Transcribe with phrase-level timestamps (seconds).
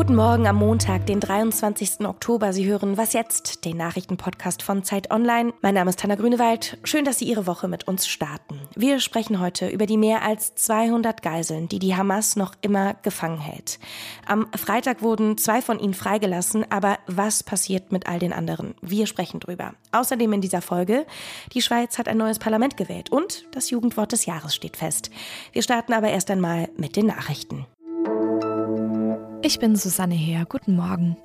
[0.00, 2.06] Guten Morgen am Montag, den 23.
[2.06, 2.54] Oktober.
[2.54, 3.66] Sie hören Was jetzt?
[3.66, 5.52] Den Nachrichtenpodcast von Zeit Online.
[5.60, 6.78] Mein Name ist Tanner Grünewald.
[6.84, 8.58] Schön, dass Sie Ihre Woche mit uns starten.
[8.74, 13.40] Wir sprechen heute über die mehr als 200 Geiseln, die die Hamas noch immer gefangen
[13.40, 13.78] hält.
[14.24, 18.76] Am Freitag wurden zwei von ihnen freigelassen, aber was passiert mit all den anderen?
[18.80, 19.74] Wir sprechen drüber.
[19.92, 21.04] Außerdem in dieser Folge,
[21.52, 25.10] die Schweiz hat ein neues Parlament gewählt und das Jugendwort des Jahres steht fest.
[25.52, 27.66] Wir starten aber erst einmal mit den Nachrichten.
[29.42, 30.44] Ich bin Susanne Heer.
[30.46, 31.16] Guten Morgen.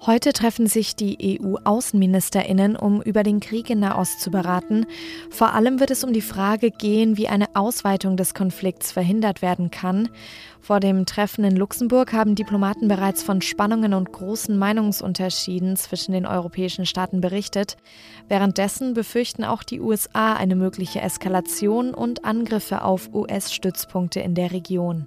[0.00, 4.86] Heute treffen sich die EU-Außenministerinnen, um über den Krieg in Nahost zu beraten.
[5.30, 9.70] Vor allem wird es um die Frage gehen, wie eine Ausweitung des Konflikts verhindert werden
[9.70, 10.08] kann.
[10.60, 16.26] Vor dem Treffen in Luxemburg haben Diplomaten bereits von Spannungen und großen Meinungsunterschieden zwischen den
[16.26, 17.76] europäischen Staaten berichtet.
[18.26, 25.06] Währenddessen befürchten auch die USA eine mögliche Eskalation und Angriffe auf US-Stützpunkte in der Region.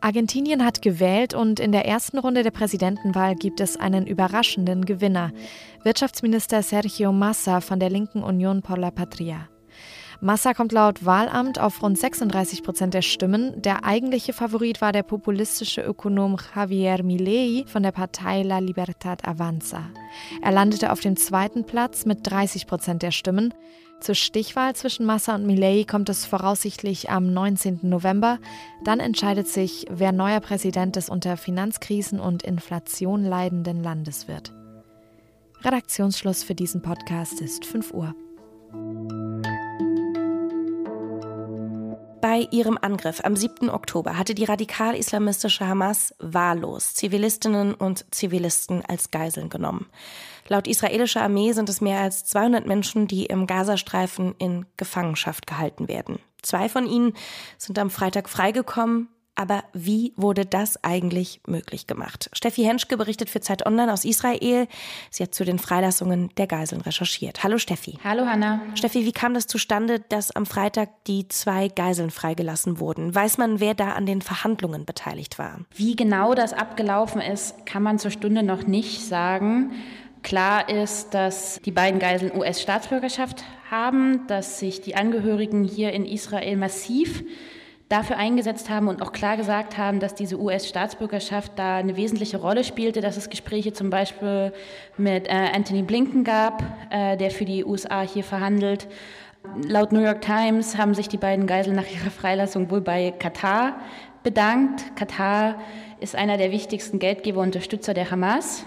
[0.00, 5.32] Argentinien hat gewählt und in der ersten Runde der Präsidentenwahl gibt es einen überraschenden Gewinner.
[5.82, 9.48] Wirtschaftsminister Sergio Massa von der linken Union por la Patria.
[10.20, 13.62] Massa kommt laut Wahlamt auf rund 36 Prozent der Stimmen.
[13.62, 19.82] Der eigentliche Favorit war der populistische Ökonom Javier Milei von der Partei La Libertad Avanza.
[20.42, 23.54] Er landete auf dem zweiten Platz mit 30 Prozent der Stimmen.
[24.00, 27.80] Zur Stichwahl zwischen Massa und Milei kommt es voraussichtlich am 19.
[27.82, 28.38] November.
[28.84, 34.52] Dann entscheidet sich, wer neuer Präsident des unter Finanzkrisen und Inflation leidenden Landes wird.
[35.62, 38.14] Redaktionsschluss für diesen Podcast ist 5 Uhr.
[42.20, 43.70] Bei ihrem Angriff am 7.
[43.70, 49.86] Oktober hatte die radikal-islamistische Hamas wahllos Zivilistinnen und Zivilisten als Geiseln genommen.
[50.48, 55.86] Laut israelischer Armee sind es mehr als 200 Menschen, die im Gazastreifen in Gefangenschaft gehalten
[55.86, 56.18] werden.
[56.42, 57.12] Zwei von ihnen
[57.56, 59.08] sind am Freitag freigekommen.
[59.38, 62.28] Aber wie wurde das eigentlich möglich gemacht?
[62.32, 64.66] Steffi Henschke berichtet für Zeit Online aus Israel.
[65.12, 67.44] Sie hat zu den Freilassungen der Geiseln recherchiert.
[67.44, 67.98] Hallo Steffi.
[68.02, 68.60] Hallo Hanna.
[68.74, 73.14] Steffi, wie kam das zustande, dass am Freitag die zwei Geiseln freigelassen wurden?
[73.14, 75.60] Weiß man, wer da an den Verhandlungen beteiligt war?
[75.72, 79.70] Wie genau das abgelaufen ist, kann man zur Stunde noch nicht sagen.
[80.24, 86.56] Klar ist, dass die beiden Geiseln US-Staatsbürgerschaft haben, dass sich die Angehörigen hier in Israel
[86.56, 87.22] massiv
[87.88, 92.64] dafür eingesetzt haben und auch klar gesagt haben, dass diese US-Staatsbürgerschaft da eine wesentliche Rolle
[92.64, 94.52] spielte, dass es Gespräche zum Beispiel
[94.96, 98.88] mit äh, Anthony Blinken gab, äh, der für die USA hier verhandelt.
[99.66, 103.80] Laut New York Times haben sich die beiden Geiseln nach ihrer Freilassung wohl bei Katar
[104.22, 104.94] bedankt.
[104.96, 105.58] Katar
[106.00, 108.64] ist einer der wichtigsten Geldgeber und Unterstützer der Hamas.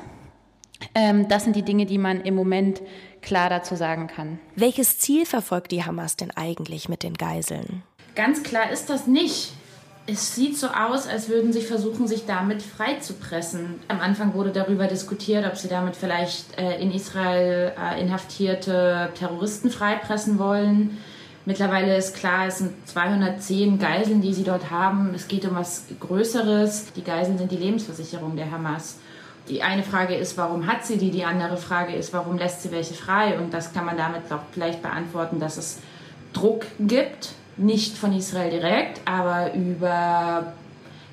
[0.96, 2.82] Ähm, das sind die Dinge, die man im Moment
[3.22, 4.40] klar dazu sagen kann.
[4.56, 7.84] Welches Ziel verfolgt die Hamas denn eigentlich mit den Geiseln?
[8.22, 9.52] Ganz klar ist das nicht.
[10.06, 13.80] Es sieht so aus, als würden sie versuchen, sich damit freizupressen.
[13.88, 19.72] Am Anfang wurde darüber diskutiert, ob sie damit vielleicht äh, in Israel äh, inhaftierte Terroristen
[19.72, 21.00] freipressen wollen.
[21.48, 25.16] Mittlerweile ist klar, es sind 210 Geiseln, die sie dort haben.
[25.16, 26.94] Es geht um was Größeres.
[26.96, 29.00] Die Geiseln sind die Lebensversicherung der Hamas.
[29.50, 31.10] Die eine Frage ist, warum hat sie die?
[31.10, 33.40] Die andere Frage ist, warum lässt sie welche frei?
[33.40, 35.80] Und das kann man damit auch vielleicht beantworten, dass es
[36.34, 40.54] Druck gibt, nicht von Israel direkt, aber über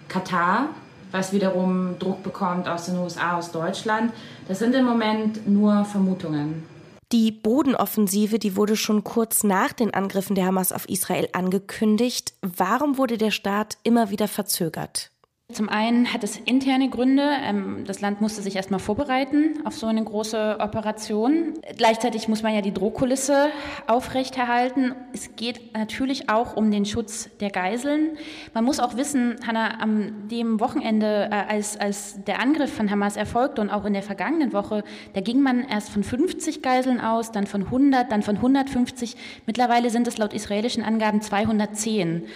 [0.08, 0.70] Katar,
[1.10, 4.12] was wiederum Druck bekommt aus den USA, aus Deutschland.
[4.46, 6.64] Das sind im Moment nur Vermutungen.
[7.12, 12.34] Die Bodenoffensive, die wurde schon kurz nach den Angriffen der Hamas auf Israel angekündigt.
[12.42, 15.10] Warum wurde der Start immer wieder verzögert?
[15.50, 17.26] Zum einen hat es interne Gründe.
[17.42, 21.54] Ähm, das Land musste sich erstmal vorbereiten auf so eine große Operation.
[21.78, 23.48] Gleichzeitig muss man ja die Drohkulisse
[23.86, 24.94] aufrechterhalten.
[25.14, 28.18] Es geht natürlich auch um den Schutz der Geiseln.
[28.52, 33.16] Man muss auch wissen, Hanna, am dem Wochenende, äh, als, als der Angriff von Hamas
[33.16, 34.84] erfolgte und auch in der vergangenen Woche,
[35.14, 39.16] da ging man erst von 50 Geiseln aus, dann von 100, dann von 150.
[39.46, 42.26] Mittlerweile sind es laut israelischen Angaben 210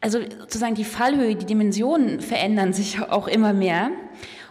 [0.00, 3.90] also sozusagen die Fallhöhe, die Dimensionen verändern sich auch immer mehr.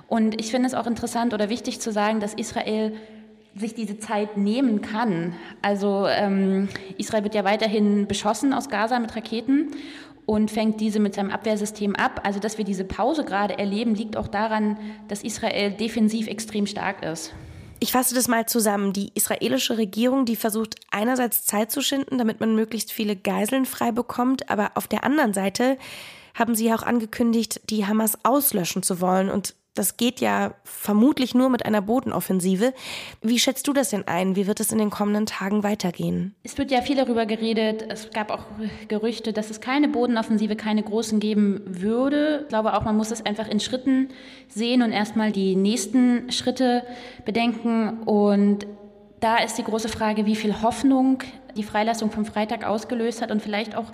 [0.07, 2.93] Und ich finde es auch interessant oder wichtig zu sagen, dass Israel
[3.55, 5.33] sich diese Zeit nehmen kann.
[5.61, 9.71] Also ähm, Israel wird ja weiterhin beschossen aus Gaza mit Raketen
[10.25, 12.21] und fängt diese mit seinem Abwehrsystem ab.
[12.23, 14.77] Also dass wir diese Pause gerade erleben, liegt auch daran,
[15.07, 17.33] dass Israel defensiv extrem stark ist.
[17.79, 18.93] Ich fasse das mal zusammen.
[18.93, 23.91] Die israelische Regierung, die versucht einerseits Zeit zu schinden, damit man möglichst viele Geiseln frei
[23.91, 25.77] bekommt, aber auf der anderen Seite
[26.33, 31.49] haben sie auch angekündigt, die Hamas auslöschen zu wollen und Das geht ja vermutlich nur
[31.49, 32.73] mit einer Bodenoffensive.
[33.21, 34.35] Wie schätzt du das denn ein?
[34.35, 36.33] Wie wird es in den kommenden Tagen weitergehen?
[36.43, 37.85] Es wird ja viel darüber geredet.
[37.87, 38.45] Es gab auch
[38.87, 42.39] Gerüchte, dass es keine Bodenoffensive, keine großen geben würde.
[42.43, 44.09] Ich glaube auch, man muss es einfach in Schritten
[44.47, 46.83] sehen und erstmal die nächsten Schritte
[47.23, 48.01] bedenken.
[48.05, 48.65] Und
[49.19, 51.19] da ist die große Frage, wie viel Hoffnung
[51.55, 53.91] die Freilassung vom Freitag ausgelöst hat und vielleicht auch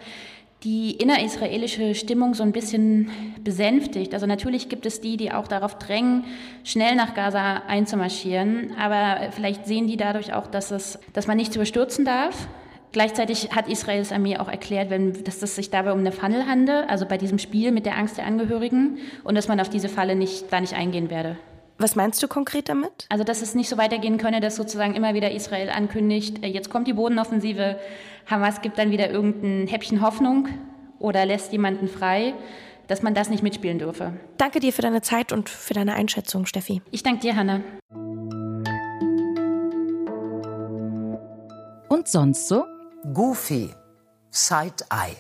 [0.64, 3.10] die innerisraelische Stimmung so ein bisschen
[3.44, 4.14] besänftigt.
[4.14, 6.26] Also natürlich gibt es die, die auch darauf drängen,
[6.64, 11.56] schnell nach Gaza einzumarschieren, aber vielleicht sehen die dadurch auch, dass, es, dass man nichts
[11.56, 12.48] überstürzen darf.
[12.94, 16.90] Gleichzeitig hat Israels Armee auch erklärt, wenn, dass es sich dabei um eine Funnel handelt,
[16.90, 20.16] also bei diesem Spiel mit der Angst der Angehörigen und dass man auf diese Falle
[20.16, 21.38] nicht, da nicht eingehen werde.
[21.78, 23.08] Was meinst du konkret damit?
[23.10, 26.70] Also, dass es nicht so weitergehen könne, dass sozusagen immer wieder Israel ankündigt, äh, jetzt
[26.70, 27.80] kommt die Bodenoffensive,
[28.30, 30.48] Hamas gibt dann wieder irgendein Häppchen Hoffnung
[31.00, 32.34] oder lässt jemanden frei,
[32.88, 34.14] dass man das nicht mitspielen dürfe.
[34.38, 36.82] Danke dir für deine Zeit und für deine Einschätzung, Steffi.
[36.92, 37.62] Ich danke dir, Hanna.
[41.90, 42.66] Und sonst so?
[43.14, 43.70] Goofy,
[44.32, 45.16] Side-Eye,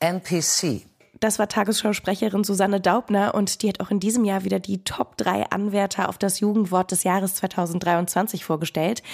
[0.00, 0.91] NPC.
[1.22, 5.16] Das war Tagesschausprecherin Susanne Daubner und die hat auch in diesem Jahr wieder die Top
[5.18, 9.04] 3 Anwärter auf das Jugendwort des Jahres 2023 vorgestellt.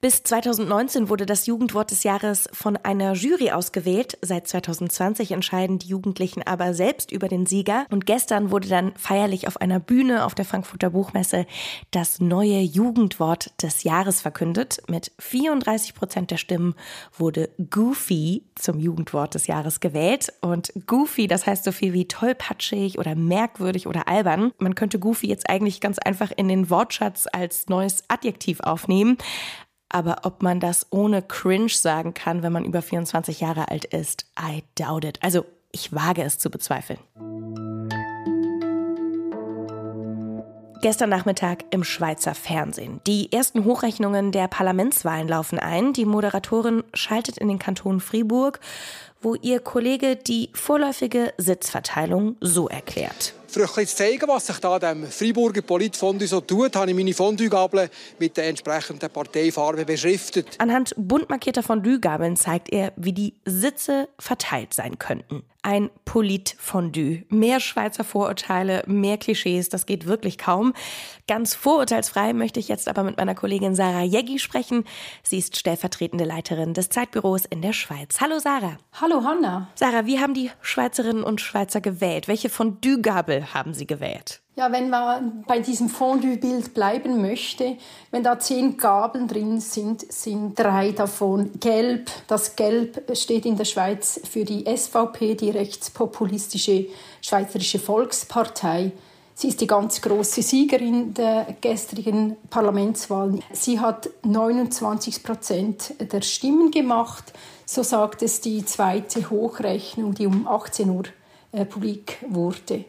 [0.00, 4.16] Bis 2019 wurde das Jugendwort des Jahres von einer Jury ausgewählt.
[4.22, 7.84] Seit 2020 entscheiden die Jugendlichen aber selbst über den Sieger.
[7.90, 11.46] Und gestern wurde dann feierlich auf einer Bühne auf der Frankfurter Buchmesse
[11.90, 14.80] das neue Jugendwort des Jahres verkündet.
[14.86, 16.76] Mit 34 Prozent der Stimmen
[17.16, 20.32] wurde Goofy zum Jugendwort des Jahres gewählt.
[20.40, 24.52] Und Goofy, das heißt so viel wie tollpatschig oder merkwürdig oder albern.
[24.58, 29.18] Man könnte Goofy jetzt eigentlich ganz einfach in den Wortschatz als neues Adjektiv aufnehmen.
[29.88, 34.26] Aber ob man das ohne Cringe sagen kann, wenn man über 24 Jahre alt ist,
[34.38, 35.18] I doubt it.
[35.22, 36.98] Also ich wage es zu bezweifeln.
[40.80, 43.00] Gestern Nachmittag im Schweizer Fernsehen.
[43.04, 45.92] Die ersten Hochrechnungen der Parlamentswahlen laufen ein.
[45.92, 48.60] Die Moderatorin schaltet in den Kanton Fribourg,
[49.20, 53.34] wo ihr Kollege die vorläufige Sitzverteilung so erklärt.
[53.50, 57.14] Für euch zu zeigen, was sich da dem Freiburger Politfondue so tut, habe ich meine
[57.14, 60.56] Fondue-Gabel mit der entsprechenden Parteifarbe beschriftet.
[60.58, 67.24] Anhand bunt markierter Fondue-Gabeln zeigt er, wie die Sitze verteilt sein könnten ein Politfondue.
[67.28, 70.72] Mehr Schweizer Vorurteile, mehr Klischees, das geht wirklich kaum.
[71.26, 74.84] Ganz vorurteilsfrei möchte ich jetzt aber mit meiner Kollegin Sarah Jeggi sprechen.
[75.22, 78.18] Sie ist stellvertretende Leiterin des Zeitbüros in der Schweiz.
[78.22, 78.78] Hallo Sarah.
[78.98, 79.68] Hallo Hanna.
[79.74, 82.28] Sarah, wie haben die Schweizerinnen und Schweizer gewählt?
[82.28, 84.40] Welche Fondue-Gabel haben sie gewählt?
[84.56, 87.76] Ja, wenn man bei diesem Fondue-Bild bleiben möchte,
[88.10, 92.10] wenn da zehn Gabeln drin sind, sind drei davon gelb.
[92.26, 96.86] Das Gelb steht in der Schweiz für die SVP, die rechtspopulistische
[97.22, 98.92] Schweizerische Volkspartei.
[99.40, 103.40] Sie ist die ganz große Siegerin der gestrigen Parlamentswahlen.
[103.52, 107.32] Sie hat 29 Prozent der Stimmen gemacht.
[107.64, 111.04] So sagt es die zweite Hochrechnung, die um 18 Uhr
[111.52, 112.84] äh, publik wurde.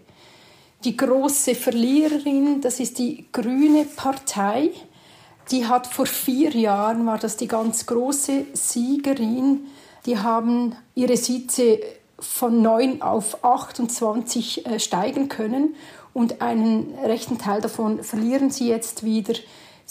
[0.86, 4.72] Die große Verliererin, das ist die Grüne Partei.
[5.52, 9.68] Die hat vor vier Jahren, war das die ganz große Siegerin.
[10.06, 11.80] Die haben ihre Sitze
[12.18, 15.76] von 9 auf 28 äh, steigen können
[16.14, 19.34] und einen rechten Teil davon verlieren sie jetzt wieder.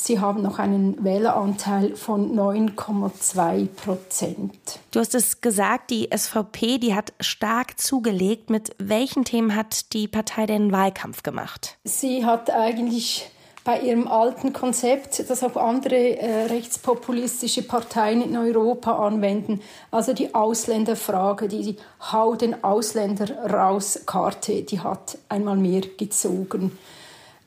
[0.00, 4.54] Sie haben noch einen Wähleranteil von 9,2 Prozent.
[4.92, 8.48] Du hast es gesagt, die SVP, die hat stark zugelegt.
[8.48, 11.78] Mit welchen Themen hat die Partei den Wahlkampf gemacht?
[11.82, 13.28] Sie hat eigentlich
[13.64, 20.32] bei ihrem alten Konzept, das auch andere äh, rechtspopulistische Parteien in Europa anwenden, also die
[20.32, 21.76] Ausländerfrage, die, die
[22.12, 26.78] Hau den Ausländer raus Karte, die hat einmal mehr gezogen.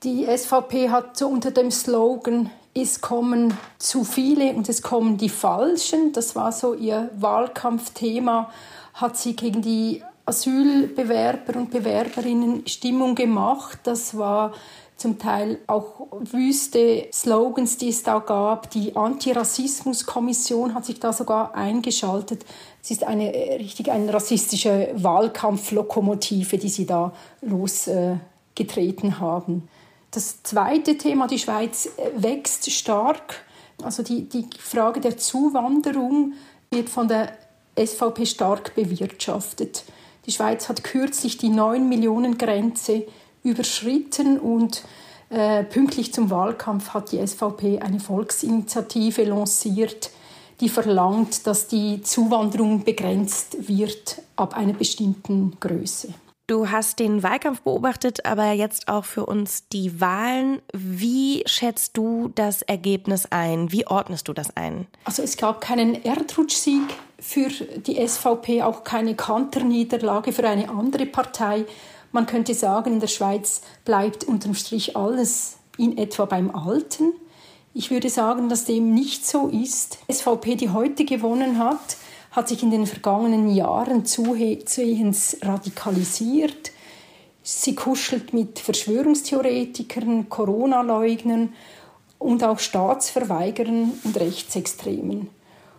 [0.04, 5.30] Die SVP hat so unter dem Slogan es kommen zu viele und es kommen die
[5.30, 8.50] Falschen, das war so ihr Wahlkampfthema,
[8.94, 13.80] hat sie gegen die Asylbewerber und Bewerberinnen Stimmung gemacht.
[13.84, 14.54] Das war
[14.96, 18.70] zum Teil auch wüste Slogans, die es da gab.
[18.70, 22.46] Die Antirassismuskommission hat sich da sogar eingeschaltet.
[22.82, 29.68] Es ist eine richtig eine rassistische Wahlkampflokomotive, die sie da losgetreten haben.
[30.12, 33.46] Das zweite Thema, die Schweiz äh, wächst stark.
[33.82, 36.34] Also die, die Frage der Zuwanderung
[36.70, 37.38] wird von der
[37.78, 39.86] SVP stark bewirtschaftet.
[40.26, 43.08] Die Schweiz hat kürzlich die 9 Millionen Grenze
[43.44, 44.84] überschritten und
[45.30, 50.12] äh, pünktlich zum Wahlkampf hat die SVP eine Volksinitiative lanciert,
[50.60, 56.14] die verlangt, dass die Zuwanderung begrenzt wird ab einer bestimmten Größe.
[56.52, 60.62] Du hast den Wahlkampf beobachtet, aber jetzt auch für uns die Wahlen.
[60.74, 63.72] Wie schätzt du das Ergebnis ein?
[63.72, 64.86] Wie ordnest du das ein?
[65.06, 66.82] Also es gab keinen Erdrutschsieg
[67.18, 71.64] für die SVP, auch keine Kanterniederlage für eine andere Partei.
[72.12, 77.14] Man könnte sagen, in der Schweiz bleibt unterm Strich alles in etwa beim Alten.
[77.74, 80.00] Ich würde sagen, dass dem nicht so ist.
[80.12, 81.96] SVP, die heute gewonnen hat,
[82.32, 86.72] hat sich in den vergangenen Jahren zusehends radikalisiert.
[87.44, 91.54] Sie kuschelt mit Verschwörungstheoretikern, Corona-Leugnern
[92.20, 95.30] und auch Staatsverweigerern und Rechtsextremen.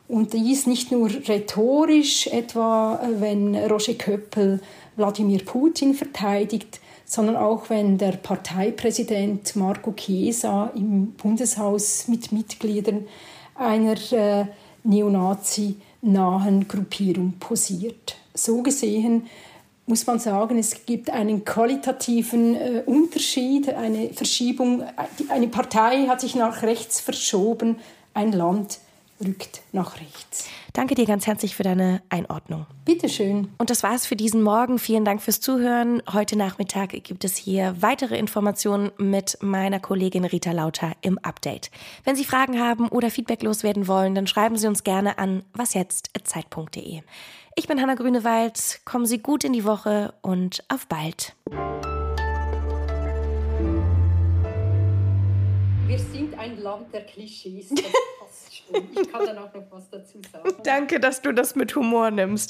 [0.09, 4.61] Und dies nicht nur rhetorisch, etwa äh, wenn Roger Köppel
[4.97, 13.07] Wladimir Putin verteidigt, sondern auch wenn der Parteipräsident Marco Chiesa im Bundeshaus mit Mitgliedern
[13.55, 14.47] einer äh,
[14.85, 18.17] Neonazi nahen Gruppierung posiert.
[18.35, 19.27] So gesehen
[19.87, 24.85] muss man sagen, es gibt einen qualitativen äh, Unterschied, eine Verschiebung.
[25.29, 27.77] Eine Partei hat sich nach rechts verschoben,
[28.15, 28.79] ein Land
[29.21, 30.49] rückt nach rechts.
[30.73, 32.67] Danke dir ganz herzlich für deine Einordnung.
[32.85, 33.49] Bitteschön.
[33.59, 34.79] Und das war's für diesen Morgen.
[34.79, 36.03] Vielen Dank fürs Zuhören.
[36.13, 41.71] Heute Nachmittag gibt es hier weitere Informationen mit meiner Kollegin Rita Lauter im Update.
[42.05, 47.03] Wenn Sie Fragen haben oder Feedback loswerden wollen, dann schreiben Sie uns gerne an wasjetzt.zeit.de.
[47.55, 48.81] Ich bin Hanna Grünewald.
[48.85, 51.35] Kommen Sie gut in die Woche und auf bald.
[56.43, 57.71] Ein Land der Klischees.
[58.75, 60.49] Ich kann dann auch noch was dazu sagen.
[60.65, 62.41] Danke, dass du das mit Humor nimmst.